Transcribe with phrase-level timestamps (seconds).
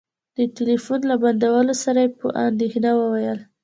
[0.37, 3.39] د ټلفون له بندولو سره يې په اندېښنه وويل.